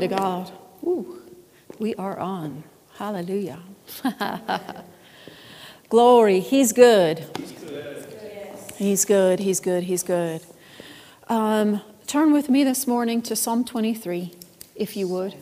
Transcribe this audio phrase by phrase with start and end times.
[0.00, 0.50] to God.
[0.82, 1.22] Ooh,
[1.78, 2.64] we are on.
[2.98, 3.60] Hallelujah.
[5.88, 6.40] Glory.
[6.40, 7.24] He's good.
[8.74, 9.38] He's good.
[9.38, 9.84] He's good.
[9.84, 10.42] He's good.
[11.28, 14.32] Um, turn with me this morning to Psalm 23,
[14.74, 15.36] if you would.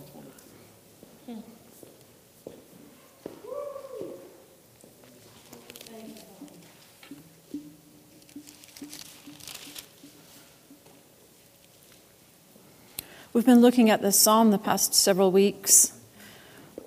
[13.34, 15.98] We've been looking at this psalm the past several weeks.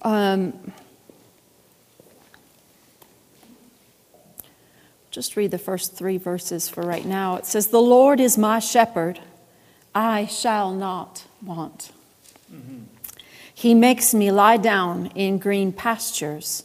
[0.03, 0.71] Um,
[5.09, 7.37] just read the first three verses for right now.
[7.37, 9.19] It says, The Lord is my shepherd,
[9.95, 11.91] I shall not want.
[12.53, 12.83] Mm-hmm.
[13.51, 16.63] He makes me lie down in green pastures.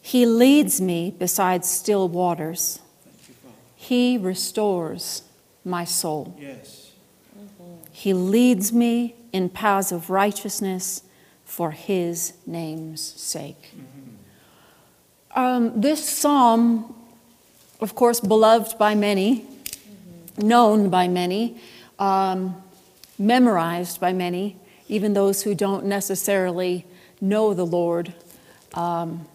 [0.00, 2.80] He leads me beside still waters.
[3.76, 5.24] He restores
[5.62, 6.34] my soul.
[6.40, 6.83] Yes.
[8.04, 11.04] He leads me in paths of righteousness
[11.46, 13.72] for his name's sake.
[15.34, 16.94] Um, this psalm,
[17.80, 19.46] of course, beloved by many,
[20.36, 21.58] known by many,
[21.98, 22.62] um,
[23.18, 26.84] memorized by many, even those who don't necessarily
[27.22, 28.12] know the Lord
[28.74, 29.26] um,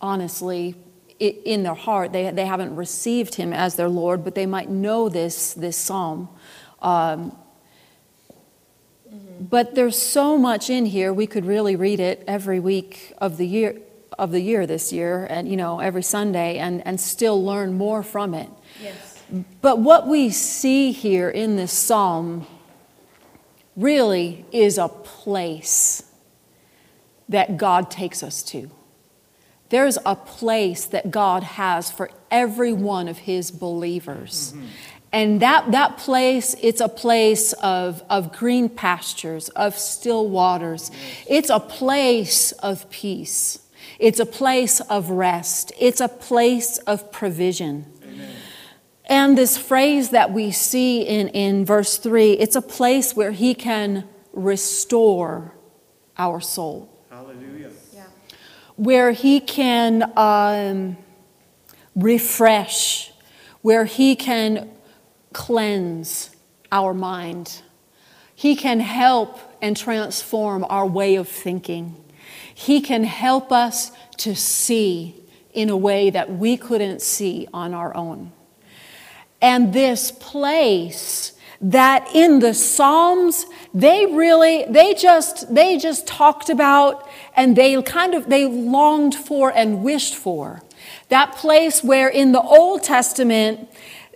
[0.00, 0.76] honestly
[1.18, 2.12] in their heart.
[2.12, 6.28] They, they haven't received him as their Lord, but they might know this, this psalm.
[6.82, 7.36] Um,
[9.40, 11.12] but there's so much in here.
[11.12, 13.80] We could really read it every week of the year
[14.18, 18.02] of the year this year and you know every Sunday and, and still learn more
[18.02, 18.50] from it.
[18.82, 19.22] Yes.
[19.62, 22.46] But what we see here in this psalm
[23.76, 26.02] really is a place
[27.28, 28.70] that God takes us to.
[29.70, 34.52] There's a place that God has for every one of his believers.
[34.52, 34.66] Mm-hmm.
[35.12, 40.90] And that, that place, it's a place of, of green pastures, of still waters.
[41.28, 43.58] It's a place of peace.
[43.98, 45.72] It's a place of rest.
[45.80, 47.86] It's a place of provision.
[48.04, 48.34] Amen.
[49.06, 53.54] And this phrase that we see in, in verse 3, it's a place where He
[53.54, 55.56] can restore
[56.16, 56.88] our soul.
[57.10, 57.70] Hallelujah.
[57.92, 58.04] Yeah.
[58.76, 60.96] Where He can um,
[61.96, 63.12] refresh,
[63.62, 64.70] where He can
[65.32, 66.30] cleanse
[66.72, 67.62] our mind.
[68.34, 72.02] He can help and transform our way of thinking.
[72.54, 75.14] He can help us to see
[75.52, 78.32] in a way that we couldn't see on our own.
[79.42, 87.08] And this place that in the Psalms, they really, they just, they just talked about
[87.36, 90.62] and they kind of, they longed for and wished for.
[91.08, 93.68] That place where in the Old Testament,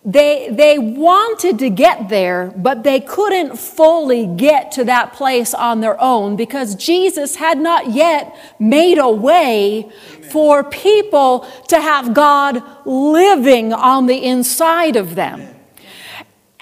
[0.04, 5.80] they, they wanted to get there, but they couldn't fully get to that place on
[5.80, 10.30] their own because Jesus had not yet made a way Amen.
[10.30, 15.40] for people to have God living on the inside of them.
[15.40, 15.53] Amen.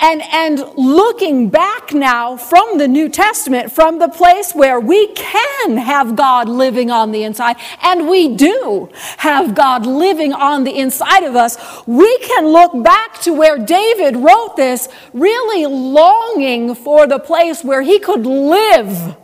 [0.02, 5.76] And, and looking back now from the New Testament, from the place where we can
[5.76, 11.22] have God living on the inside, and we do have God living on the inside
[11.22, 17.20] of us, we can look back to where David wrote this, really longing for the
[17.20, 19.16] place where he could live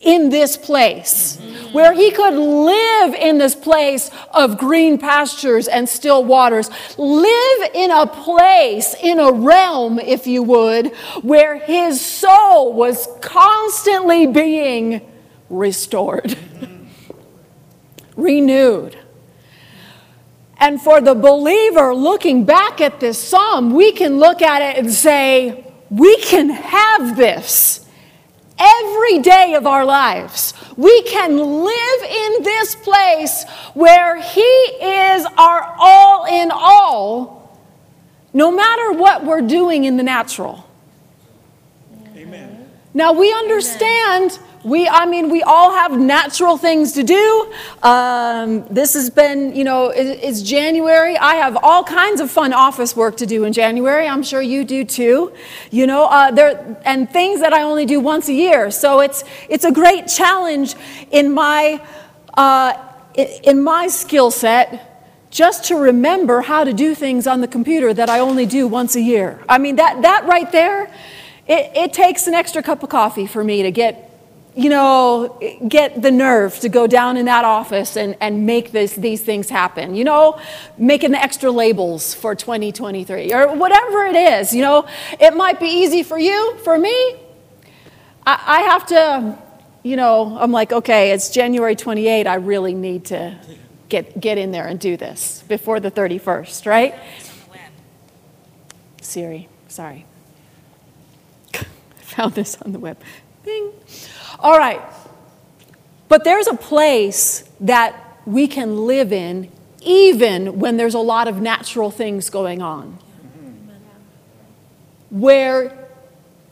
[0.00, 1.38] in this place,
[1.72, 6.70] where he could live in this place of green pastures and still waters.
[6.96, 14.26] Live in a place, in a realm, if you would, where his soul was constantly
[14.26, 15.00] being
[15.50, 16.38] restored,
[18.16, 18.96] renewed.
[20.58, 24.92] And for the believer looking back at this psalm, we can look at it and
[24.92, 27.87] say, we can have this
[28.58, 30.54] every day of our lives.
[30.76, 37.58] We can live in this place where He is our all in all,
[38.32, 40.64] no matter what we're doing in the natural.
[42.16, 42.68] Amen.
[42.94, 47.52] Now we understand we, I mean, we all have natural things to do.
[47.82, 51.16] Um, this has been, you know, it, it's January.
[51.16, 54.06] I have all kinds of fun office work to do in January.
[54.06, 55.32] I'm sure you do too.
[55.70, 58.70] You know, uh, there and things that I only do once a year.
[58.70, 60.74] So it's it's a great challenge
[61.10, 61.80] in my
[62.34, 62.74] uh,
[63.14, 64.84] in my skill set
[65.30, 68.96] just to remember how to do things on the computer that I only do once
[68.96, 69.42] a year.
[69.48, 70.90] I mean, that that right there.
[71.46, 74.07] It, it takes an extra cup of coffee for me to get
[74.58, 75.38] you know,
[75.68, 79.48] get the nerve to go down in that office and, and make this, these things
[79.48, 79.94] happen.
[79.94, 80.40] You know,
[80.76, 84.52] making the extra labels for 2023 or whatever it is.
[84.52, 84.88] You know,
[85.20, 86.58] it might be easy for you.
[86.64, 86.90] For me,
[88.26, 89.38] I, I have to,
[89.84, 92.26] you know, I'm like, okay, it's January 28.
[92.26, 93.38] I really need to
[93.88, 96.96] get, get in there and do this before the 31st, right?
[99.02, 100.04] Siri, sorry.
[101.54, 101.58] I
[102.00, 102.98] Found this on the web.
[103.44, 103.70] Bing.
[104.38, 104.80] All right.
[106.08, 109.50] But there's a place that we can live in
[109.82, 112.98] even when there's a lot of natural things going on.
[115.10, 115.88] Where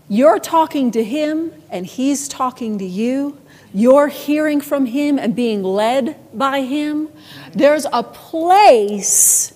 [0.09, 3.39] you're talking to him and he's talking to you,
[3.75, 7.11] you're hearing from him and being led by him.
[7.53, 9.53] There's a place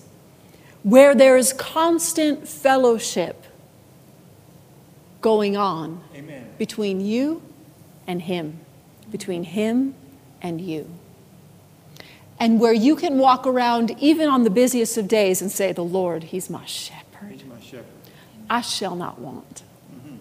[0.83, 3.45] where there is constant fellowship
[5.21, 6.49] going on Amen.
[6.57, 7.41] between you
[8.11, 8.59] and him,
[9.09, 9.95] between him
[10.41, 10.87] and you.
[12.39, 15.83] And where you can walk around even on the busiest of days and say, The
[15.83, 17.31] Lord, He's my shepherd.
[17.31, 17.85] He's my shepherd.
[18.49, 19.63] I shall not want.
[19.95, 20.15] Mm-hmm.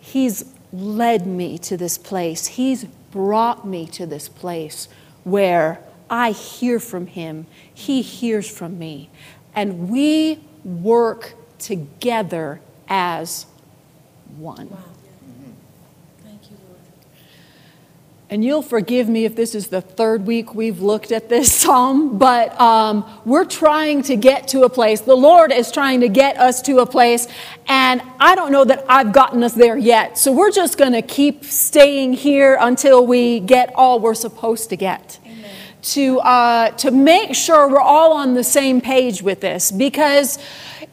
[0.00, 2.46] He's led me to this place.
[2.46, 4.88] He's brought me to this place
[5.24, 9.10] where I hear from Him, He hears from me,
[9.54, 13.46] and we work together as
[14.36, 14.70] one.
[14.70, 14.91] Wow.
[18.32, 22.16] And you'll forgive me if this is the third week we've looked at this psalm,
[22.16, 25.02] but um, we're trying to get to a place.
[25.02, 27.28] The Lord is trying to get us to a place,
[27.68, 30.16] and I don't know that I've gotten us there yet.
[30.16, 34.76] So we're just going to keep staying here until we get all we're supposed to
[34.76, 35.18] get.
[35.82, 39.70] To, uh, to make sure we're all on the same page with this.
[39.70, 40.38] Because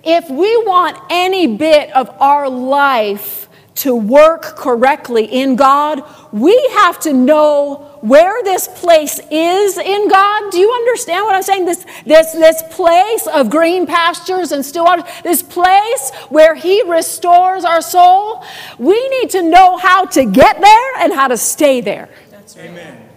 [0.04, 3.49] if we want any bit of our life
[3.80, 10.52] to work correctly in God, we have to know where this place is in God.
[10.52, 11.66] Do you understand what I'm saying?
[11.66, 17.64] This, this, this place of green pastures and still waters, this place where He restores
[17.64, 18.44] our soul.
[18.78, 22.10] We need to know how to get there and how to stay there.
[22.32, 22.70] That's right.
[22.70, 23.10] Amen.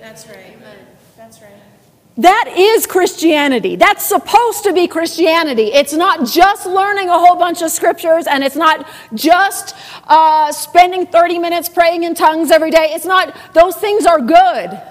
[0.00, 0.48] That's right.
[2.18, 3.76] That is Christianity.
[3.76, 5.72] That's supposed to be Christianity.
[5.72, 9.76] It's not just learning a whole bunch of scriptures and it's not just
[10.08, 12.88] uh, spending 30 minutes praying in tongues every day.
[12.90, 14.82] It's not, those things are good.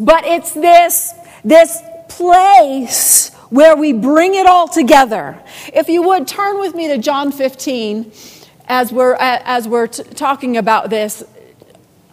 [0.00, 5.40] But it's this, this place where we bring it all together.
[5.72, 8.10] If you would turn with me to John 15
[8.66, 11.22] as we're, as we're t- talking about this.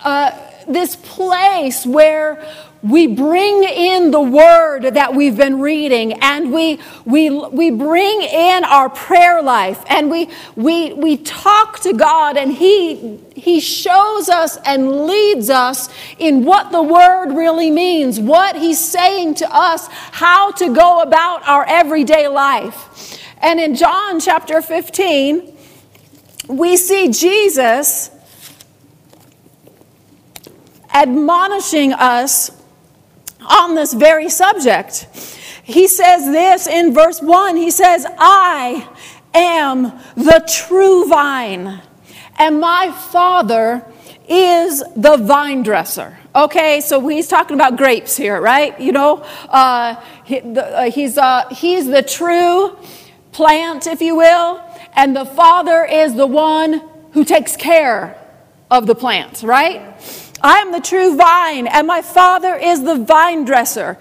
[0.01, 0.37] Uh,
[0.67, 2.43] this place where
[2.83, 8.63] we bring in the word that we've been reading and we, we, we bring in
[8.63, 14.57] our prayer life and we, we, we talk to God and he, he shows us
[14.65, 20.51] and leads us in what the word really means, what He's saying to us, how
[20.51, 23.19] to go about our everyday life.
[23.41, 25.55] And in John chapter 15,
[26.47, 28.09] we see Jesus
[30.93, 32.60] admonishing us
[33.71, 35.07] on this very subject.
[35.63, 38.87] He says this in verse 1 He says, I
[39.33, 39.83] am
[40.15, 41.81] the true vine,
[42.37, 43.85] and my Father
[44.27, 46.17] is the vine dresser.
[46.35, 48.77] Okay, so he's talking about grapes here, right?
[48.79, 49.95] You know, uh,
[50.25, 52.77] he, the, uh, he's, uh, he's the true
[53.31, 54.61] plant, if you will,
[54.93, 56.81] and the Father is the one
[57.13, 58.17] who takes care
[58.69, 59.81] of the plant, right?
[60.43, 63.97] I am the true vine, and my Father is the vine dresser.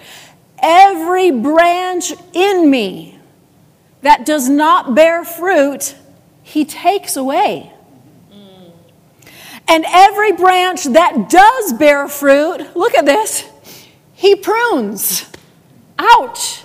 [0.62, 3.18] Every branch in me
[4.02, 5.94] that does not bear fruit,
[6.42, 7.73] he takes away.
[9.68, 13.44] And every branch that does bear fruit, look at this,
[14.14, 15.26] he prunes.
[15.97, 16.64] Ouch.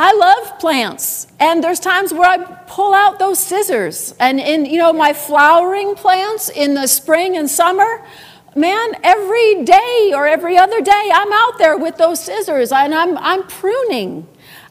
[0.00, 2.38] I love plants, and there's times where I
[2.68, 4.14] pull out those scissors.
[4.20, 8.04] And in you know my flowering plants in the spring and summer,
[8.54, 13.18] man, every day or every other day, I'm out there with those scissors, and I'm
[13.18, 14.28] I'm pruning.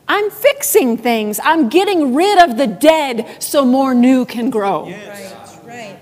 [0.07, 1.41] I'm fixing things.
[1.43, 4.87] I'm getting rid of the dead so more new can grow.
[4.87, 5.57] Yes.
[5.57, 5.99] Right, right.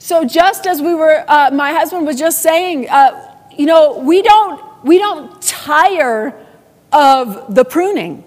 [0.00, 4.22] So just as we were, uh, my husband was just saying, uh, you know, we
[4.22, 6.43] don't we don't tire
[6.94, 8.24] of the pruning.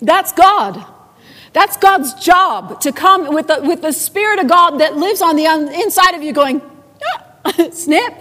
[0.00, 0.84] That's God.
[1.52, 5.36] That's God's job to come with the, with the Spirit of God that lives on
[5.36, 6.60] the inside of you going,
[7.04, 8.14] ah, snip.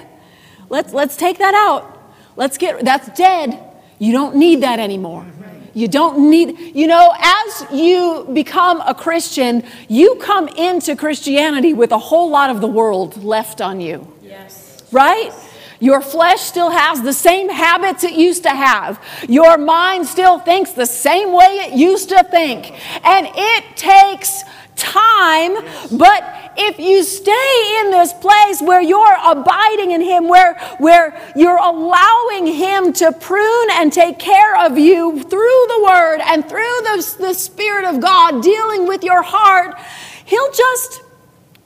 [0.69, 1.91] Let's, let's take that out.
[2.35, 3.59] Let's get, that's dead.
[4.00, 5.25] You don't need that anymore.
[5.74, 11.91] You don't need, you know, as you become a Christian, you come into Christianity with
[11.91, 14.07] a whole lot of the world left on you.
[14.24, 14.81] Yes.
[14.93, 15.33] Right?
[15.79, 19.01] Your flesh still has the same habits it used to have.
[19.27, 22.72] Your mind still thinks the same way it used to think.
[23.05, 24.44] And it takes
[24.75, 25.55] time,
[25.98, 31.58] but if you stay in this place where you're abiding in Him, where, where you're
[31.58, 37.15] allowing Him to prune and take care of you through the Word and through the,
[37.20, 39.77] the Spirit of God dealing with your heart,
[40.25, 41.01] He'll just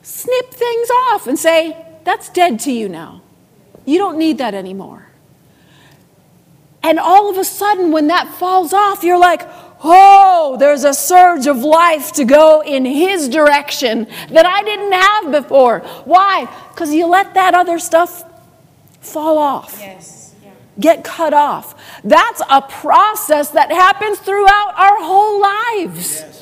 [0.01, 3.22] snip things off and say, That's dead to you now.
[3.89, 5.08] You don't need that anymore.
[6.84, 9.41] And all of a sudden, when that falls off, you're like,
[9.84, 15.43] oh, there's a surge of life to go in his direction that I didn't have
[15.43, 15.79] before.
[16.05, 16.48] Why?
[16.69, 18.24] Because you let that other stuff
[19.01, 19.77] fall off.
[19.79, 20.36] Yes.
[20.43, 20.51] Yeah.
[20.79, 21.74] Get cut off.
[22.03, 26.22] That's a process that happens throughout our whole lives.
[26.22, 26.38] Yes.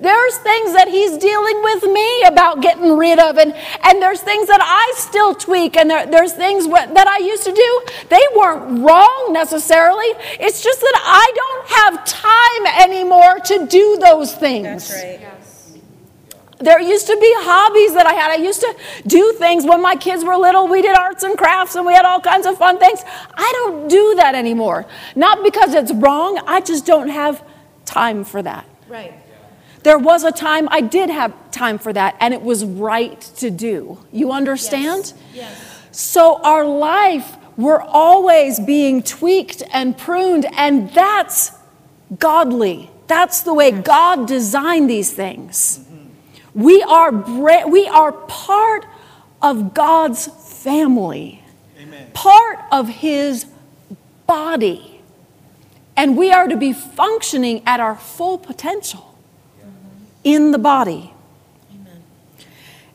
[0.00, 3.54] There's things that he's dealing with me about getting rid of, and,
[3.84, 7.52] and there's things that I still tweak, and there, there's things that I used to
[7.52, 7.82] do.
[8.08, 10.08] They weren't wrong necessarily.
[10.40, 14.88] It's just that I don't have time anymore to do those things.
[14.88, 15.40] That's right.
[16.60, 18.30] There used to be hobbies that I had.
[18.30, 18.76] I used to
[19.06, 20.68] do things when my kids were little.
[20.68, 23.02] We did arts and crafts and we had all kinds of fun things.
[23.34, 24.86] I don't do that anymore.
[25.16, 27.42] Not because it's wrong, I just don't have
[27.86, 28.66] time for that.
[28.88, 29.14] Right.
[29.82, 33.50] There was a time I did have time for that, and it was right to
[33.50, 33.98] do.
[34.12, 35.14] You understand?
[35.32, 35.34] Yes.
[35.34, 35.88] yes.
[35.90, 41.52] So, our life, we're always being tweaked and pruned, and that's
[42.18, 42.90] godly.
[43.06, 45.78] That's the way God designed these things.
[45.78, 46.62] Mm-hmm.
[46.62, 47.10] We, are
[47.66, 48.86] we are part
[49.40, 50.26] of God's
[50.62, 51.42] family,
[51.80, 52.10] Amen.
[52.12, 53.46] part of His
[54.26, 55.00] body,
[55.96, 59.09] and we are to be functioning at our full potential
[60.24, 61.12] in the body.
[61.72, 62.02] Amen.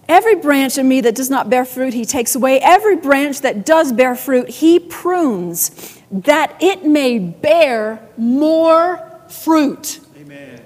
[0.07, 2.59] Every branch in me that does not bear fruit, he takes away.
[2.59, 9.99] Every branch that does bear fruit, he prunes, that it may bear more fruit.
[10.17, 10.61] Amen.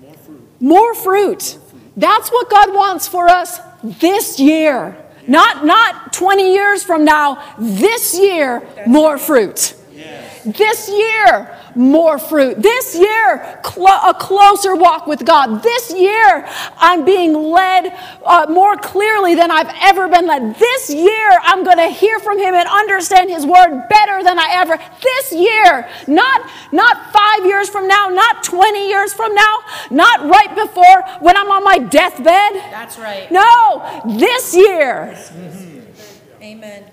[0.00, 0.60] More fruit.
[0.60, 1.58] More fruit.
[1.96, 4.96] That's what God wants for us this year.
[5.26, 9.76] Not, not 20 years from now, this year, more fruit.
[10.44, 12.62] This year, more fruit.
[12.62, 15.62] This year, cl- a closer walk with God.
[15.62, 16.46] This year,
[16.78, 20.56] I'm being led uh, more clearly than I've ever been led.
[20.56, 24.48] This year, I'm going to hear from Him and understand His word better than I
[24.54, 24.78] ever.
[25.02, 29.58] This year, not, not five years from now, not 20 years from now,
[29.90, 32.54] not right before when I'm on my deathbed.
[32.70, 33.30] That's right.
[33.30, 35.14] No, this year.
[35.16, 36.42] Mm-hmm.
[36.42, 36.84] Amen.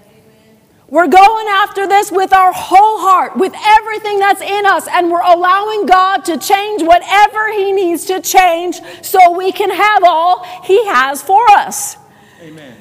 [0.89, 5.21] We're going after this with our whole heart, with everything that's in us, and we're
[5.21, 10.85] allowing God to change whatever He needs to change so we can have all He
[10.85, 11.97] has for us.
[12.41, 12.77] Amen.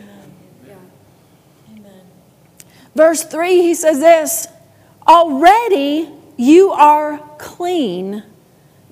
[1.72, 2.00] Amen.
[2.94, 4.46] Verse 3, he says this
[5.08, 8.22] Already you are clean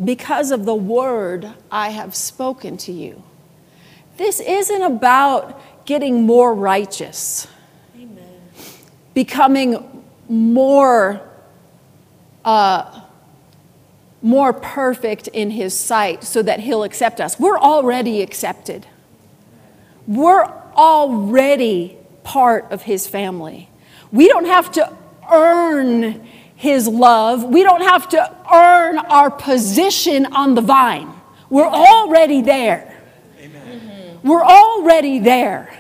[0.05, 3.23] because of the word I have spoken to you.
[4.17, 7.47] This isn't about getting more righteous
[9.15, 11.21] becoming more,
[12.45, 13.01] uh,
[14.21, 17.39] more perfect in His sight so that He'll accept us.
[17.39, 18.87] We're already accepted,
[20.07, 20.45] we're
[20.75, 23.71] already part of His family.
[24.11, 24.97] We don't have to
[25.31, 31.13] earn His love, we don't have to earn our position on the vine.
[31.51, 33.01] We're already there.
[33.39, 34.19] Amen.
[34.25, 35.79] We're already there.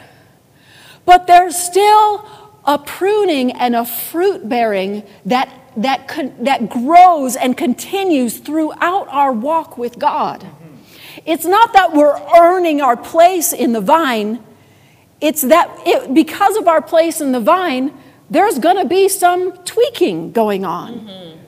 [1.04, 6.08] But there's still a pruning and a fruit bearing that, that,
[6.44, 10.46] that grows and continues throughout our walk with God.
[11.26, 14.42] It's not that we're earning our place in the vine,
[15.20, 17.96] it's that it, because of our place in the vine,
[18.28, 21.00] there's going to be some tweaking going on.
[21.00, 21.40] Mm-hmm.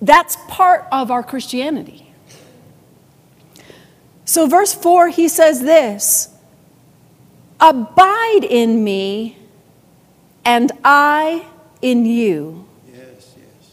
[0.00, 2.12] That's part of our Christianity.
[4.24, 6.28] So, verse 4, he says this
[7.60, 9.36] Abide in me
[10.44, 11.46] and I
[11.80, 12.66] in you.
[12.86, 13.70] Yes, yes.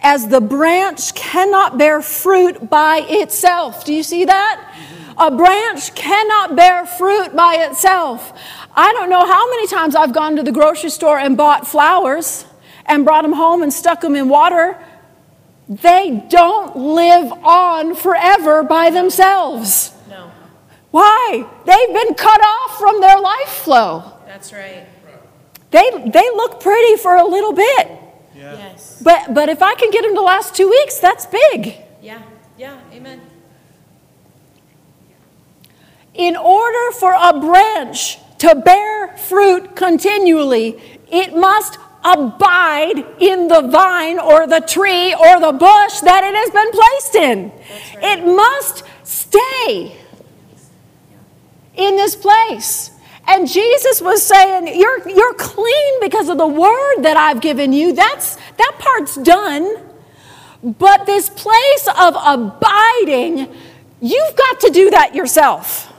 [0.00, 3.84] As the branch cannot bear fruit by itself.
[3.84, 4.60] Do you see that?
[4.60, 5.18] Mm-hmm.
[5.18, 8.38] A branch cannot bear fruit by itself.
[8.74, 12.44] I don't know how many times I've gone to the grocery store and bought flowers
[12.84, 14.78] and brought them home and stuck them in water.
[15.68, 19.92] They don't live on forever by themselves.
[20.08, 20.30] No.
[20.90, 21.46] Why?
[21.64, 24.12] They've been cut off from their life flow.
[24.26, 24.86] That's right.
[25.76, 27.84] They, they look pretty for a little bit.
[28.34, 28.54] Yeah.
[28.54, 29.02] Yes.
[29.02, 31.76] But, but if I can get them to last two weeks, that's big.
[32.00, 32.22] Yeah,
[32.56, 33.20] yeah, amen.
[36.14, 40.80] In order for a branch to bear fruit continually,
[41.12, 46.50] it must abide in the vine or the tree or the bush that it has
[46.58, 47.52] been placed in.
[48.00, 48.18] Right.
[48.18, 49.96] It must stay.
[51.76, 52.95] in this place.
[53.28, 57.92] And Jesus was saying, You're, you're clean because of the word that I've given you.
[57.92, 59.82] That's, that part's done.
[60.62, 63.54] But this place of abiding,
[64.00, 65.92] you've got to do that yourself.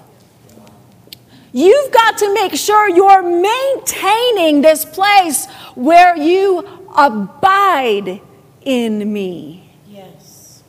[1.51, 8.21] You've got to make sure you're maintaining this place where you abide
[8.61, 9.69] in me.
[9.87, 10.63] Yes.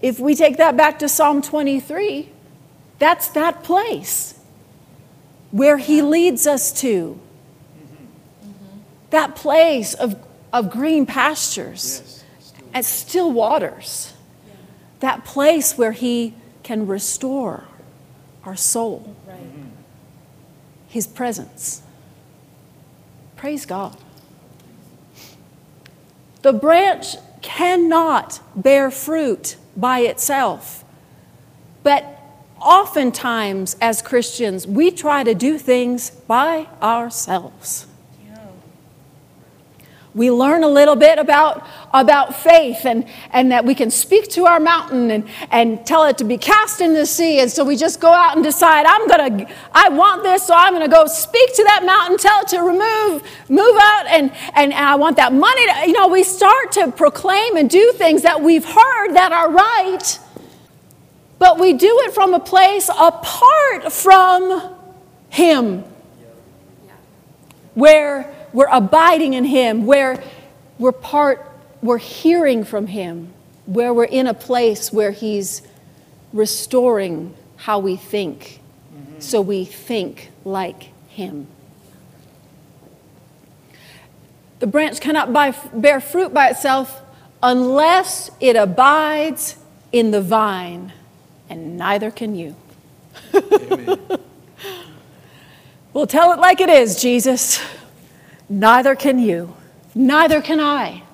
[0.00, 2.30] If we take that back to Psalm 23,
[2.98, 4.34] that's that place
[5.54, 7.16] where he leads us to.
[9.10, 10.16] That place of,
[10.52, 12.24] of green pastures
[12.72, 14.14] and still waters.
[14.98, 16.34] That place where he
[16.64, 17.68] can restore
[18.42, 19.36] our soul, Right.
[20.88, 21.82] his presence.
[23.36, 23.96] Praise God.
[26.42, 30.84] The branch cannot bear fruit by itself.
[31.84, 32.13] But
[32.64, 37.86] oftentimes, as Christians, we try to do things by ourselves.
[40.14, 44.46] We learn a little bit about, about faith and, and that we can speak to
[44.46, 47.40] our mountain and, and tell it to be cast in the sea.
[47.40, 50.78] And so we just go out and decide, I'm to, I want this, so I'm
[50.78, 54.86] to go speak to that mountain, tell it to remove, move out, and, and, and
[54.86, 55.66] I want that money.
[55.66, 59.50] To, you know, we start to proclaim and do things that we've heard that are
[59.50, 60.18] right,
[61.38, 64.74] but we do it from a place apart from
[65.30, 65.84] Him.
[67.74, 70.22] Where we're abiding in Him, where
[70.78, 71.44] we're part,
[71.82, 73.32] we're hearing from Him,
[73.66, 75.62] where we're in a place where He's
[76.32, 78.60] restoring how we think,
[78.94, 79.20] mm-hmm.
[79.20, 81.48] so we think like Him.
[84.60, 87.02] The branch cannot buy, bear fruit by itself
[87.42, 89.56] unless it abides
[89.92, 90.92] in the vine,
[91.54, 92.56] and neither can you.
[93.34, 94.00] Amen.
[95.92, 97.64] Well, tell it like it is, Jesus.
[98.48, 99.54] Neither can you.
[99.94, 101.04] Neither can I.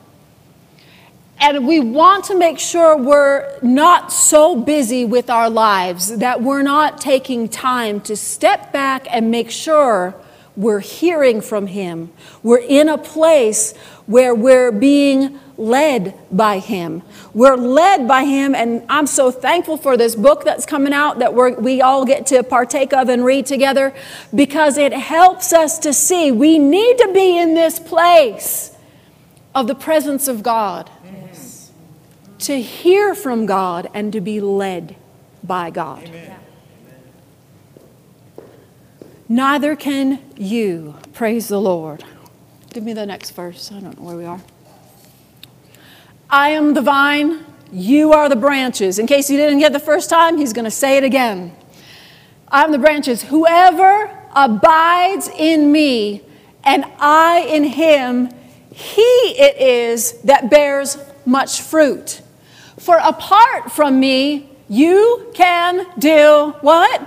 [1.38, 6.62] And we want to make sure we're not so busy with our lives that we're
[6.62, 10.14] not taking time to step back and make sure
[10.56, 12.10] we're hearing from Him.
[12.42, 17.02] We're in a place where we're being led by Him.
[17.34, 21.34] We're led by Him, and I'm so thankful for this book that's coming out that
[21.34, 23.94] we're, we all get to partake of and read together
[24.34, 28.74] because it helps us to see we need to be in this place
[29.54, 31.70] of the presence of God, Yes.
[32.40, 34.96] to hear from God, and to be led
[35.44, 36.04] by God.
[36.04, 36.36] Amen.
[39.28, 40.96] Neither can you.
[41.12, 42.02] Praise the Lord.
[42.72, 43.70] Give me the next verse.
[43.70, 44.40] I don't know where we are.
[46.30, 48.98] I am the vine, you are the branches.
[49.00, 51.56] In case you didn't get the first time, he's going to say it again.
[52.46, 53.22] I am the branches.
[53.24, 56.22] Whoever abides in me
[56.62, 58.30] and I in him,
[58.72, 62.22] he it is that bears much fruit.
[62.78, 67.02] For apart from me, you can do what?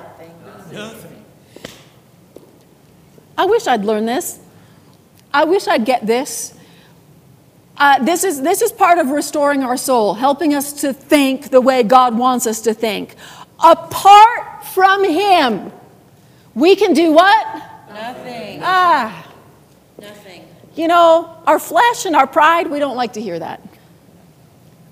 [3.37, 4.39] I wish I'd learned this.
[5.33, 6.53] I wish I'd get this.
[7.77, 11.61] Uh, this, is, this is part of restoring our soul, helping us to think the
[11.61, 13.15] way God wants us to think.
[13.63, 15.71] Apart from Him,
[16.53, 17.63] we can do what?
[17.89, 18.59] Nothing.
[18.61, 19.31] Ah,
[19.99, 20.47] Nothing.
[20.75, 23.61] you know, our flesh and our pride, we don't like to hear that.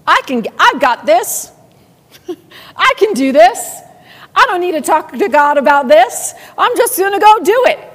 [0.08, 1.52] I can, I've got this.
[2.76, 3.80] I can do this.
[4.36, 6.34] I don't need to talk to God about this.
[6.58, 7.88] I'm just going to go do it.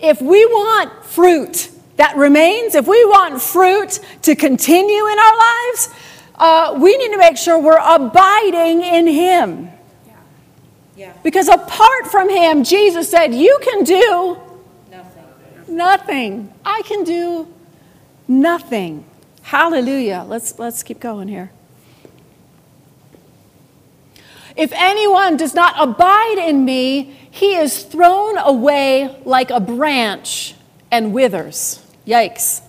[0.00, 5.88] If we want fruit that remains, if we want fruit to continue in our lives,
[6.36, 9.70] uh, we need to make sure we're abiding in Him.
[10.96, 11.12] Yeah.
[11.22, 14.38] Because apart from Him, Jesus said, You can do
[14.90, 15.76] Nothing.
[15.76, 16.52] nothing.
[16.64, 17.52] I can do
[18.28, 19.04] nothing.
[19.42, 20.24] Hallelujah.
[20.26, 21.50] Let's, let's keep going here.
[24.56, 30.54] If anyone does not abide in me, he is thrown away like a branch
[30.90, 31.85] and withers.
[32.06, 32.62] Yikes.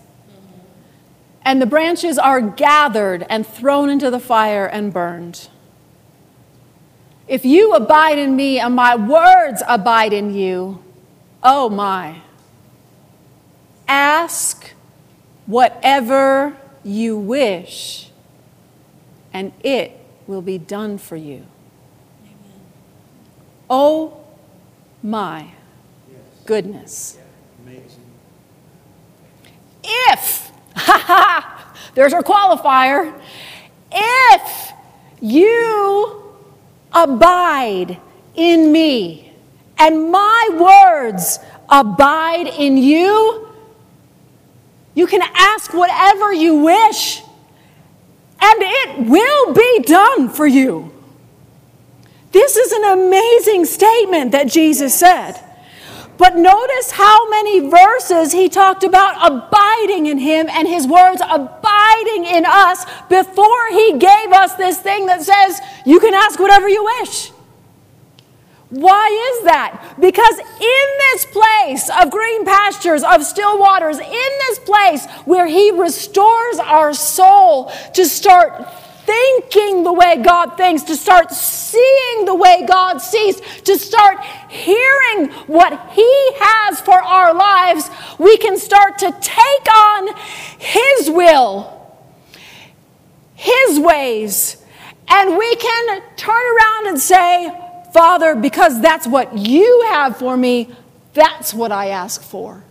[1.43, 5.49] And the branches are gathered and thrown into the fire and burned.
[7.27, 10.83] If you abide in me and my words abide in you,
[11.43, 12.21] oh my.
[13.87, 14.73] Ask
[15.45, 18.09] whatever you wish,
[19.33, 21.45] and it will be done for you.
[23.69, 24.23] Oh
[25.03, 25.51] my
[26.45, 27.17] goodness.
[27.65, 28.06] Amazing.
[29.87, 30.51] If,
[31.95, 33.17] there's our qualifier,
[33.91, 34.73] if
[35.21, 36.23] you
[36.93, 37.97] abide
[38.35, 39.33] in me
[39.77, 43.47] and my words abide in you,
[44.93, 47.21] you can ask whatever you wish
[48.39, 50.91] and it will be done for you.
[52.31, 55.43] This is an amazing statement that Jesus said.
[56.17, 62.25] But notice how many verses he talked about abiding in him and his words abiding
[62.25, 66.83] in us before he gave us this thing that says, you can ask whatever you
[66.83, 67.31] wish.
[68.69, 69.95] Why is that?
[69.99, 75.71] Because in this place of green pastures, of still waters, in this place where He
[75.71, 78.67] restores our soul to start
[79.05, 85.31] thinking the way God thinks, to start seeing the way God sees, to start hearing
[85.47, 90.09] what He has for our lives, we can start to take on
[90.59, 91.97] His will,
[93.35, 94.63] His ways,
[95.07, 97.51] and we can turn around and say,
[97.93, 100.69] Father, because that's what you have for me,
[101.13, 102.63] that's what I ask for.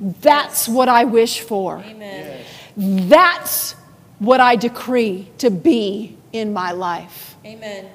[0.00, 1.78] That's what I wish for.
[1.78, 2.44] Amen.
[2.76, 3.72] That's
[4.18, 7.36] what I decree to be in my life.
[7.44, 7.90] Amen.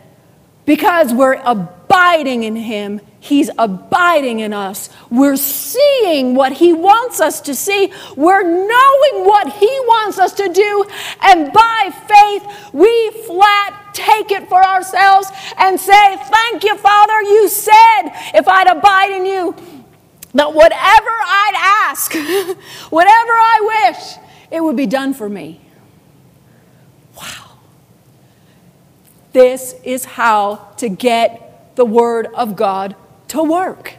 [0.65, 4.89] Because we're abiding in Him, He's abiding in us.
[5.09, 7.91] We're seeing what He wants us to see.
[8.15, 10.85] We're knowing what He wants us to do.
[11.21, 17.21] And by faith, we flat take it for ourselves and say, Thank you, Father.
[17.23, 19.55] You said if I'd abide in you,
[20.35, 22.13] that whatever I'd ask,
[22.91, 24.15] whatever I wish,
[24.51, 25.64] it would be done for me.
[29.35, 32.95] This is how to get the Word of God
[33.27, 33.95] to work.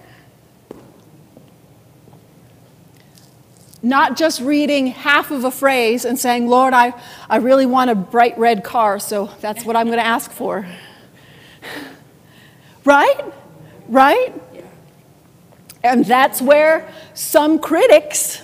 [3.82, 6.94] Not just reading half of a phrase and saying, Lord, I,
[7.28, 10.66] I really want a bright red car, so that's what I'm going to ask for.
[12.86, 13.20] Right?
[13.88, 14.32] Right?
[15.84, 18.40] And that's where some critics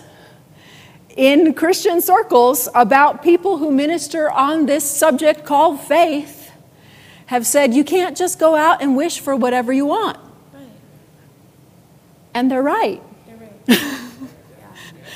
[1.17, 6.42] in Christian circles about people who minister on this subject called faith
[7.27, 10.19] have said you can't just go out and wish for whatever you want.
[10.53, 10.63] Right.
[12.35, 13.03] And they're right.
[13.27, 13.99] You're right.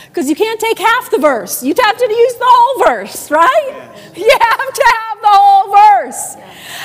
[0.08, 1.62] Because you can't take half the verse.
[1.62, 3.90] You have to use the whole verse, right?
[4.16, 6.36] You have to have the whole verse.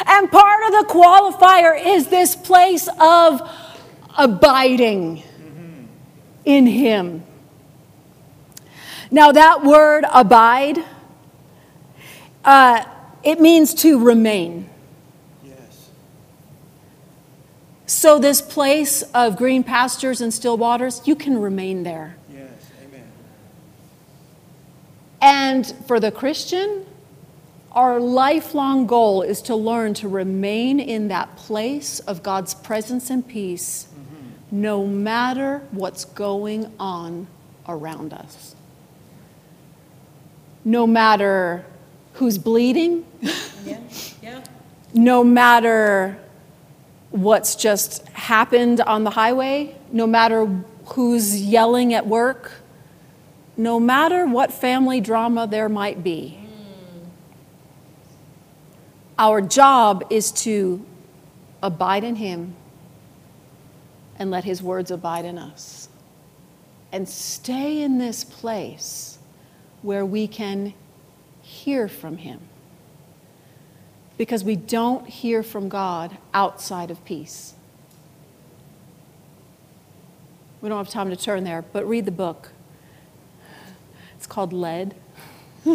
[0.05, 3.41] And part of the qualifier is this place of
[4.17, 5.23] abiding
[6.43, 7.23] in Him.
[9.09, 10.83] Now, that word abide,
[12.43, 12.83] uh,
[13.23, 14.69] it means to remain.
[15.43, 15.89] Yes.
[17.91, 22.15] So, this place of green pastures and still waters, you can remain there.
[22.33, 22.49] Yes.
[22.85, 23.03] Amen.
[25.21, 26.85] And for the Christian,
[27.73, 33.27] our lifelong goal is to learn to remain in that place of God's presence and
[33.27, 34.61] peace mm-hmm.
[34.61, 37.27] no matter what's going on
[37.67, 38.55] around us.
[40.63, 41.65] No matter
[42.13, 43.05] who's bleeding,
[43.65, 43.81] Yeah.
[44.23, 44.43] Yeah.
[44.93, 46.17] no matter
[47.11, 50.45] what's just happened on the highway, no matter
[50.85, 52.51] who's yelling at work,
[53.57, 56.37] no matter what family drama there might be.
[59.19, 60.83] Our job is to
[61.61, 62.55] abide in Him
[64.17, 65.89] and let His words abide in us.
[66.91, 69.19] And stay in this place
[69.81, 70.73] where we can
[71.41, 72.39] hear from Him.
[74.21, 77.55] Because we don't hear from God outside of peace.
[80.61, 82.51] We don't have time to turn there, but read the book.
[84.15, 84.93] It's called Lead.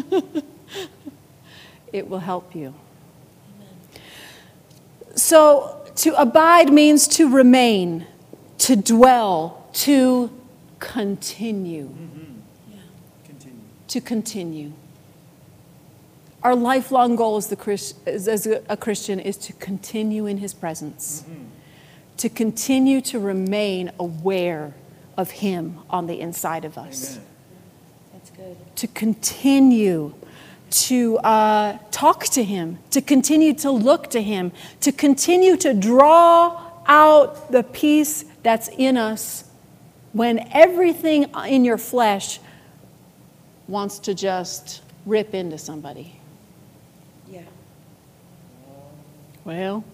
[1.93, 2.73] it will help you.
[5.17, 8.07] So, to abide means to remain,
[8.59, 10.31] to dwell, to
[10.79, 11.89] continue.
[11.89, 12.41] Mm-hmm.
[13.25, 13.59] Continue.
[13.89, 14.73] To continue.
[16.47, 20.55] Our lifelong goal as, the Christ, as as a Christian is to continue in His
[20.55, 21.25] presence,
[22.19, 24.73] to continue to remain aware
[25.17, 27.27] of Him on the inside of us Amen.
[28.13, 28.77] That's good.
[28.77, 30.15] to continue
[30.71, 36.63] to uh, talk to Him, to continue to look to Him, to continue to draw
[36.87, 39.51] out the peace that's in us
[40.13, 42.39] when everything in your flesh
[43.67, 46.13] wants to just rip into somebody.
[47.29, 47.43] Yeah.
[49.47, 49.85] Well,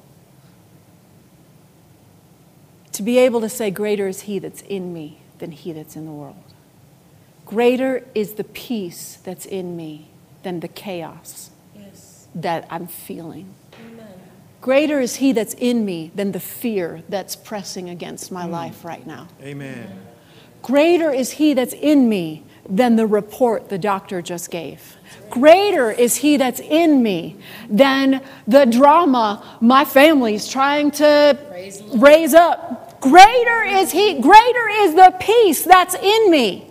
[2.93, 6.07] to be able to say, Greater is He that's in me than He that's in
[6.07, 6.43] the world.
[7.45, 10.09] Greater is the peace that's in me
[10.43, 12.29] than the chaos Yes.
[12.35, 13.55] that I'm feeling.
[13.79, 14.07] Amen.
[14.63, 18.53] Greater is He that's in me than the fear that's pressing against my mm.
[18.53, 19.29] life right now.
[19.43, 19.87] Amen.
[20.63, 24.97] Greater is He that's in me than the report the doctor just gave.
[25.33, 27.39] Greater is He that's in me
[27.71, 33.01] than the drama my family's trying to Praise raise up.
[33.01, 36.71] Greater is He, greater is the peace that's in me.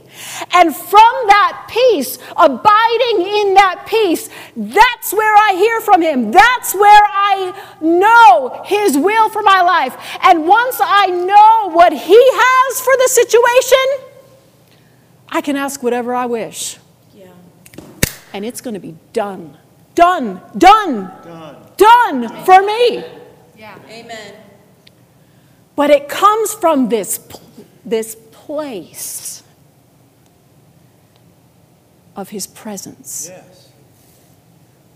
[0.54, 6.32] And from that peace, abiding in that peace, that's where I hear from Him.
[6.32, 9.98] That's where I know His will for my life.
[10.22, 14.12] And once I know what He has for the situation,
[15.30, 16.78] I can ask whatever I wish.
[18.32, 18.38] Yeah.
[18.38, 19.58] And it's going to be done.
[19.96, 20.42] Done.
[20.58, 21.12] Done.
[21.24, 21.58] Done.
[21.78, 23.04] Done for me.
[23.58, 23.78] Yeah.
[23.90, 24.36] Amen.
[25.76, 27.20] But it comes from this,
[27.86, 29.44] this place
[32.16, 33.28] of His presence.
[33.30, 33.70] Yes.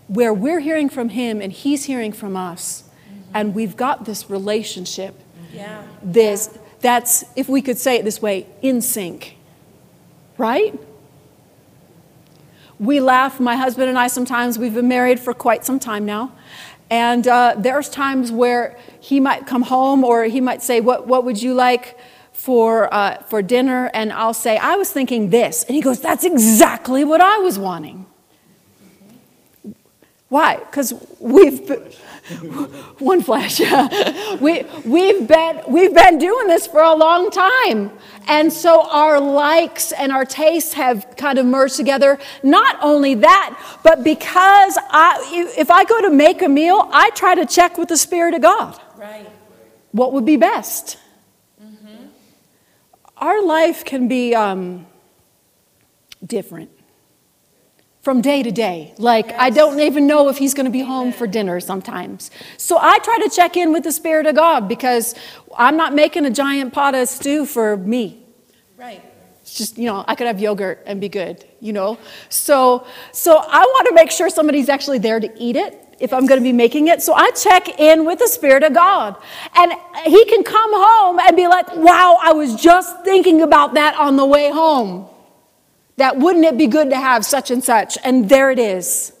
[0.08, 3.22] where we're hearing from him and he's hearing from us mm-hmm.
[3.34, 5.14] and we've got this relationship
[5.52, 5.82] Yeah.
[6.00, 9.36] this that's if we could say it this way in sync
[10.38, 10.78] right
[12.78, 14.58] we laugh my husband and i sometimes.
[14.58, 16.32] We've been married for quite some time now.
[16.90, 21.24] And uh, there's times where he might come home or he might say what, what
[21.24, 21.98] would you like
[22.32, 23.90] for, uh, for dinner?
[23.92, 25.64] And i'll say i was thinking this.
[25.64, 28.06] And he goes that's exactly what i was wanting.
[30.28, 30.56] Why?
[30.56, 31.66] Because we've
[32.98, 33.60] one flesh.
[34.40, 37.92] we we've been we've been doing this for a long time,
[38.26, 42.18] and so our likes and our tastes have kind of merged together.
[42.42, 47.34] Not only that, but because I, if I go to make a meal, I try
[47.36, 49.28] to check with the Spirit of God Right.
[49.92, 50.98] what would be best.
[53.18, 54.86] Our life can be um,
[56.24, 56.70] different
[58.06, 58.94] from day to day.
[58.98, 62.30] Like, I don't even know if he's going to be home for dinner sometimes.
[62.56, 65.16] So I try to check in with the Spirit of God because
[65.58, 68.24] I'm not making a giant pot of stew for me.
[68.76, 69.02] Right.
[69.42, 71.98] It's just, you know, I could have yogurt and be good, you know?
[72.28, 76.26] So, so I want to make sure somebody's actually there to eat it if I'm
[76.26, 77.02] going to be making it.
[77.02, 79.16] So I check in with the Spirit of God.
[79.56, 79.72] And
[80.04, 84.14] He can come home and be like, wow, I was just thinking about that on
[84.14, 85.08] the way home.
[85.96, 87.96] That wouldn't it be good to have such and such?
[88.04, 89.12] And there it is.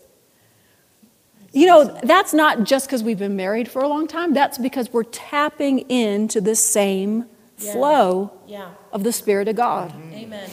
[1.52, 4.92] You know, that's not just because we've been married for a long time, that's because
[4.92, 7.24] we're tapping into the same
[7.58, 7.72] Yeah.
[7.72, 8.68] flow Yeah.
[8.92, 10.12] of the Spirit of God mm-hmm.
[10.12, 10.50] Amen.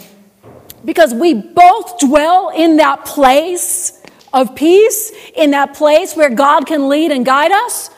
[0.82, 4.00] because we both dwell in that place
[4.32, 7.90] of peace, in that place where God can lead and guide us,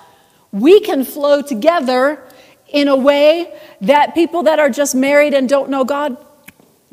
[0.51, 2.23] we can flow together
[2.69, 6.17] in a way that people that are just married and don't know God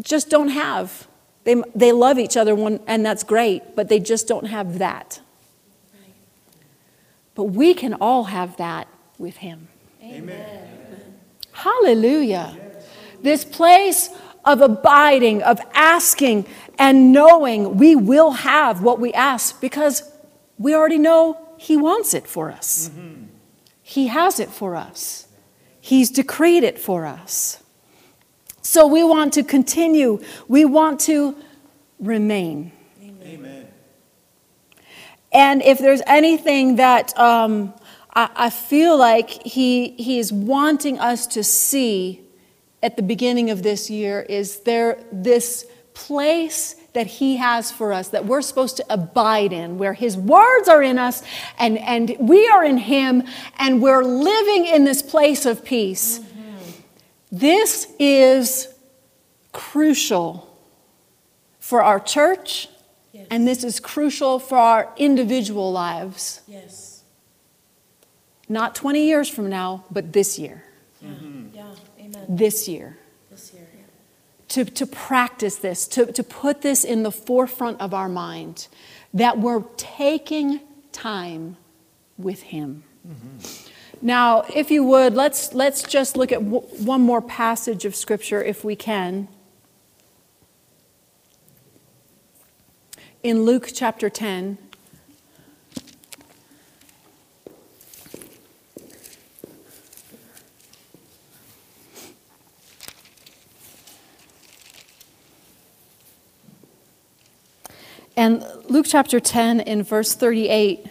[0.02, 1.08] just don't have.
[1.44, 5.20] They, they love each other, one, and that's great, but they just don't have that.
[7.36, 9.68] But we can all have that with Him.
[10.02, 10.68] Amen.
[11.52, 12.58] Hallelujah.
[13.22, 14.10] This place
[14.46, 16.46] of abiding, of asking
[16.78, 20.04] and knowing we will have what we ask because
[20.58, 22.90] we already know He wants it for us.
[22.90, 23.26] Mm-hmm.
[23.82, 25.28] He has it for us,
[25.80, 27.63] He's decreed it for us.
[28.64, 31.36] So we want to continue, we want to
[32.00, 32.72] remain.
[33.22, 33.68] Amen.
[35.34, 37.74] And if there's anything that um,
[38.14, 42.22] I, I feel like he, he is wanting us to see
[42.82, 48.10] at the beginning of this year, is there this place that he has for us
[48.10, 51.24] that we're supposed to abide in, where his words are in us
[51.58, 53.24] and, and we are in him,
[53.58, 56.22] and we're living in this place of peace.
[57.34, 58.68] This is
[59.54, 60.56] crucial
[61.60, 62.70] for our church,
[63.12, 63.26] Yes.
[63.32, 66.42] and this is crucial for our individual lives.
[66.48, 67.02] Yes.
[68.48, 70.64] Not 20 years from now, but this year.
[71.02, 71.10] Yeah.
[71.56, 71.66] Yeah.
[72.00, 72.26] Amen.
[72.30, 72.98] This year.
[73.32, 73.68] This year.
[73.76, 73.84] Yeah.
[74.50, 78.68] To, to practice this, to, to put this in the forefront of our mind,
[79.12, 80.60] that we're taking
[80.92, 81.58] time
[82.20, 82.84] with Him.
[83.08, 83.70] Mm-hmm.
[84.04, 88.44] Now, if you would, let's, let's just look at w- one more passage of Scripture
[88.44, 89.30] if we can.
[93.24, 94.58] In Luke chapter 10.
[108.18, 110.88] And Luke chapter 10 in verse 38,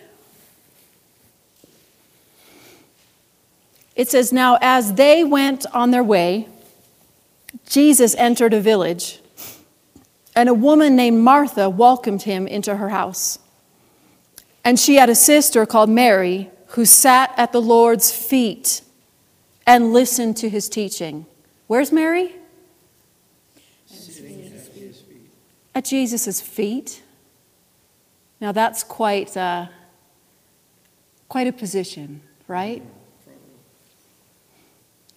[3.95, 6.49] it says, Now as they went on their way,
[7.69, 9.21] Jesus entered a village,
[10.35, 13.39] and a woman named Martha welcomed him into her house.
[14.65, 18.81] And she had a sister called Mary who sat at the Lord's feet
[19.67, 21.27] and listened to his teaching.
[21.67, 22.35] Where's Mary?
[25.75, 27.03] At Jesus' feet.
[28.41, 29.67] Now that's quite, uh,
[31.29, 32.83] quite a position, right?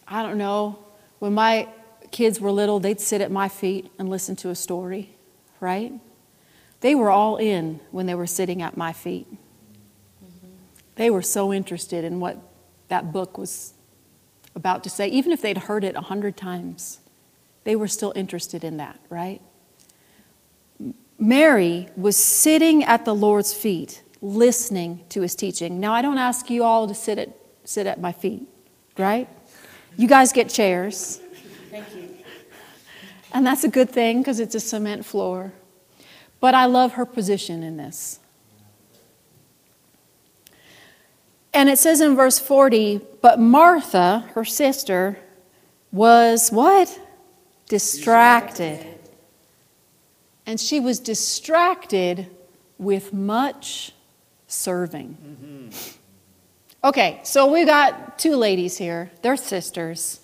[0.07, 0.79] I don't know.
[1.19, 1.69] When my
[2.11, 5.15] kids were little, they'd sit at my feet and listen to a story,
[5.59, 5.93] right?
[6.81, 9.27] They were all in when they were sitting at my feet.
[10.95, 12.37] They were so interested in what
[12.87, 13.73] that book was
[14.55, 16.99] about to say, even if they'd heard it a hundred times,
[17.65, 19.41] they were still interested in that, right?
[21.19, 25.79] Mary was sitting at the Lord's feet, listening to his teaching.
[25.79, 27.29] Now, I don't ask you all to sit at,
[27.63, 28.47] sit at my feet,
[28.97, 29.27] right?
[29.97, 31.21] You guys get chairs.
[31.71, 32.09] Thank you.
[33.33, 35.53] And that's a good thing because it's a cement floor.
[36.39, 38.19] But I love her position in this.
[41.53, 45.17] And it says in verse 40, but Martha, her sister,
[45.91, 46.99] was what?
[47.69, 48.85] Distracted.
[50.45, 52.27] And she was distracted
[52.77, 53.93] with much
[54.47, 55.17] serving.
[55.23, 55.99] Mm-hmm.
[56.85, 59.09] Okay, so we got two ladies here.
[59.23, 60.19] They're sisters.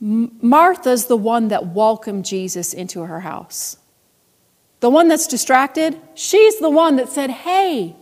[0.00, 3.76] Martha's the one that welcomed Jesus into her house.
[4.78, 7.96] The one that's distracted, she's the one that said, Hey,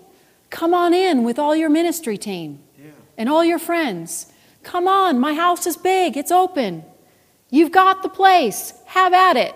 [0.51, 2.91] come on in with all your ministry team Yeah.
[3.17, 4.27] and all your friends.
[4.63, 6.85] Come on, my house is big, it's open.
[7.49, 9.55] You've got the place, have at it.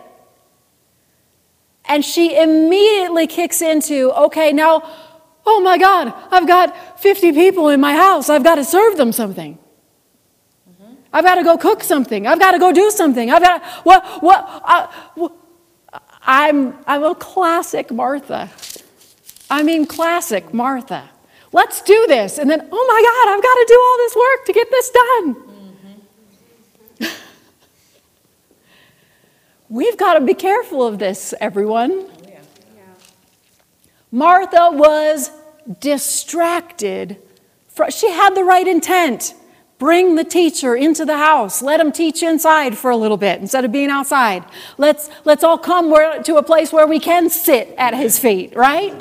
[1.84, 4.82] And she immediately kicks into, okay, now,
[5.46, 8.28] oh my God, I've got 50 people in my house.
[8.28, 9.58] I've got to serve them something.
[11.12, 12.26] I've got to go cook something.
[12.26, 13.30] I've got to go do something.
[13.30, 15.32] I've got to, what, what, uh, what
[16.22, 18.50] I'm, I'm a classic Martha.
[19.48, 21.08] I mean, classic Martha.
[21.52, 22.38] Let's do this.
[22.38, 24.90] And then, oh my God, I've got to do all this work to get this
[27.00, 27.12] done.
[29.68, 32.10] We've got to be careful of this, everyone.
[34.16, 35.30] Martha was
[35.78, 37.18] distracted.
[37.90, 39.34] She had the right intent.
[39.78, 41.60] Bring the teacher into the house.
[41.60, 44.42] Let him teach inside for a little bit instead of being outside.
[44.78, 48.56] Let's, let's all come where, to a place where we can sit at his feet,
[48.56, 48.94] right?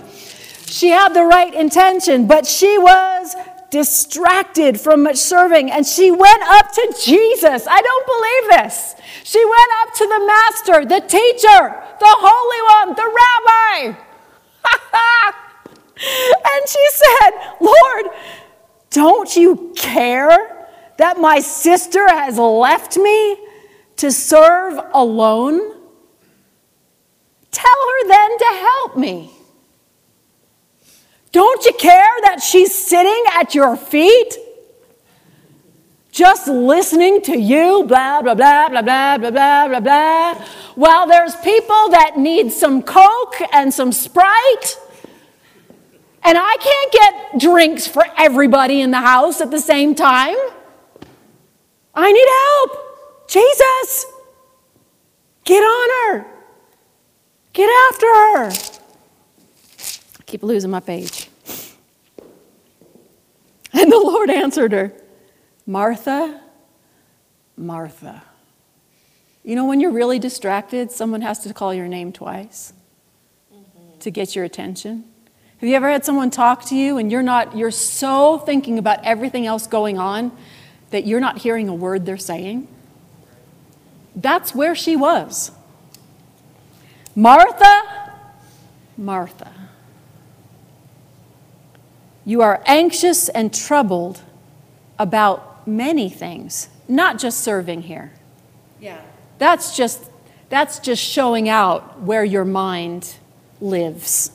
[0.65, 3.37] She had the right intention, but she was
[3.71, 7.65] distracted from much serving and she went up to Jesus.
[7.69, 8.95] I don't believe this.
[9.23, 14.04] She went up to the master, the teacher, the holy one, the rabbi.
[16.45, 18.05] and she said, Lord,
[18.89, 23.37] don't you care that my sister has left me
[23.97, 25.59] to serve alone?
[27.51, 29.31] Tell her then to help me.
[31.31, 34.37] Don't you care that she's sitting at your feet?
[36.15, 40.45] Just listening to you, blah, blah, blah, blah, blah, blah, blah, blah, blah.
[40.75, 44.79] While there's people that need some Coke and some Sprite.
[46.23, 50.37] And I can't get drinks for everybody in the house at the same time.
[51.93, 53.27] I need help.
[53.27, 54.05] Jesus,
[55.43, 56.27] get on her.
[57.51, 58.51] Get after her.
[60.17, 61.29] I keep losing my page.
[63.73, 64.93] And the Lord answered her,
[65.65, 66.41] Martha,
[67.57, 68.23] Martha.
[69.43, 72.73] You know, when you're really distracted, someone has to call your name twice
[73.53, 73.99] mm-hmm.
[73.99, 75.05] to get your attention.
[75.59, 79.03] Have you ever had someone talk to you and you're not, you're so thinking about
[79.03, 80.31] everything else going on
[80.91, 82.67] that you're not hearing a word they're saying?
[84.15, 85.51] That's where she was.
[87.15, 88.11] Martha,
[88.97, 89.51] Martha.
[92.25, 94.21] You are anxious and troubled
[94.97, 98.11] about many things, not just serving here.
[98.79, 99.01] Yeah.
[99.37, 100.09] That's just
[100.49, 103.15] that's just showing out where your mind
[103.59, 104.31] lives.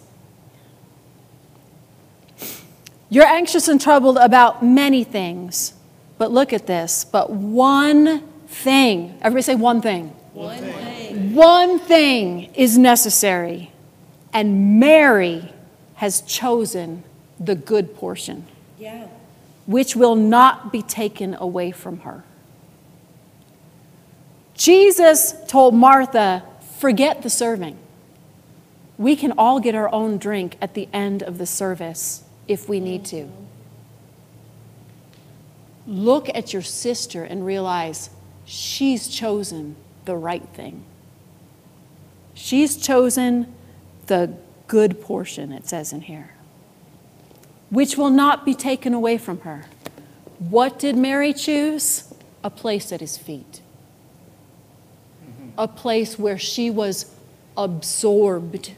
[3.09, 5.74] You're anxious and troubled about many things.
[6.18, 7.04] But look at this.
[7.04, 9.18] But one thing.
[9.22, 10.09] Everybody say one thing.
[10.32, 11.34] One thing.
[11.34, 13.72] One thing is necessary.
[14.32, 15.52] And Mary
[15.94, 17.02] has chosen
[17.38, 18.46] the good portion,
[18.78, 19.07] Yeah.
[19.70, 22.24] Which will not be taken away from her.
[24.52, 26.42] Jesus told Martha,
[26.80, 27.78] forget the serving.
[28.98, 32.80] We can all get our own drink at the end of the service if we
[32.80, 33.30] need to.
[35.86, 38.10] Look at your sister and realize
[38.44, 40.82] she's chosen the right thing.
[42.34, 43.54] She's chosen
[44.08, 44.34] the
[44.66, 46.32] good portion, it says in here.
[47.70, 49.64] Which will not be taken away from her.
[50.38, 52.12] What did Mary choose?
[52.42, 53.60] A place at his feet.
[55.56, 57.14] A place where she was
[57.56, 58.72] absorbed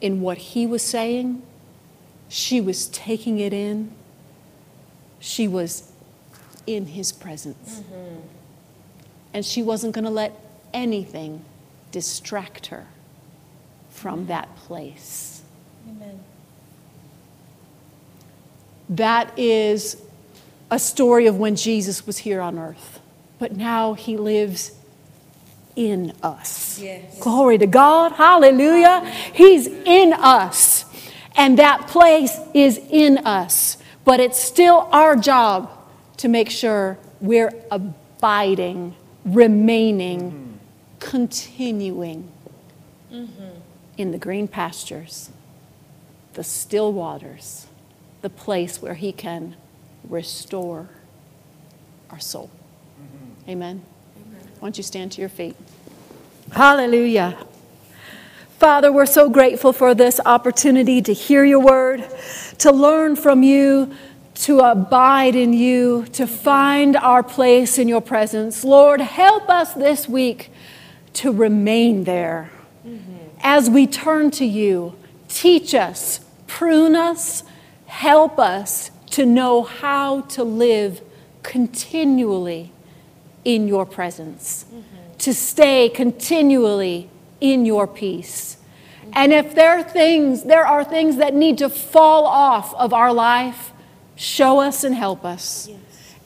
[0.00, 1.42] in what he was saying.
[2.28, 3.92] She was taking it in.
[5.20, 5.92] She was
[6.66, 7.80] in his presence.
[7.80, 8.20] Mm-hmm.
[9.34, 10.40] And she wasn't going to let
[10.72, 11.44] anything
[11.92, 12.86] distract her
[13.90, 15.42] from that place.
[15.88, 16.20] Amen.
[18.88, 20.00] That is
[20.70, 23.00] a story of when Jesus was here on earth.
[23.38, 24.72] But now he lives
[25.74, 26.78] in us.
[26.78, 27.18] Yes.
[27.20, 28.12] Glory to God.
[28.12, 29.00] Hallelujah.
[29.34, 30.84] He's in us.
[31.36, 33.76] And that place is in us.
[34.04, 35.70] But it's still our job
[36.18, 40.58] to make sure we're abiding, remaining,
[40.98, 42.30] continuing
[43.12, 43.44] mm-hmm.
[43.98, 45.30] in the green pastures,
[46.34, 47.65] the still waters,
[48.26, 49.54] the place where He can
[50.08, 50.88] restore
[52.10, 52.50] our soul.
[53.00, 53.50] Mm-hmm.
[53.50, 53.82] Amen.
[54.58, 55.54] Why don't you stand to your feet?
[56.50, 57.38] Hallelujah.
[58.58, 62.04] Father, we're so grateful for this opportunity to hear your word,
[62.58, 63.94] to learn from you,
[64.46, 68.64] to abide in you, to find our place in your presence.
[68.64, 70.50] Lord, help us this week
[71.12, 72.50] to remain there.
[72.84, 73.38] Mm-hmm.
[73.40, 74.96] As we turn to you,
[75.28, 77.44] teach us, prune us,
[77.96, 81.00] help us to know how to live
[81.42, 82.70] continually
[83.42, 85.16] in your presence, mm-hmm.
[85.16, 87.08] to stay continually
[87.40, 88.58] in your peace.
[89.14, 93.14] And if there are things, there are things that need to fall off of our
[93.14, 93.72] life,
[94.14, 95.70] show us and help us.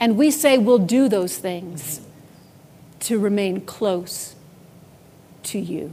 [0.00, 2.98] And we say we'll do those things mm-hmm.
[3.00, 4.34] to remain close
[5.44, 5.92] to you.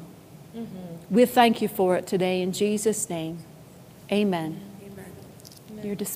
[0.56, 1.14] Mm-hmm.
[1.14, 3.40] We thank you for it today in Jesus' name.
[4.12, 4.67] Amen.
[5.82, 5.96] Dis-